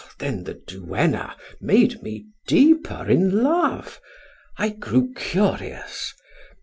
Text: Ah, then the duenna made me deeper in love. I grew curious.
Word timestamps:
Ah, 0.03 0.11
then 0.17 0.45
the 0.45 0.55
duenna 0.55 1.35
made 1.61 2.01
me 2.01 2.25
deeper 2.47 3.05
in 3.07 3.43
love. 3.43 4.01
I 4.57 4.69
grew 4.69 5.13
curious. 5.13 6.15